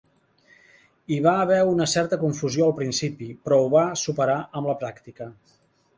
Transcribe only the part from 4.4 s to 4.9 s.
amb la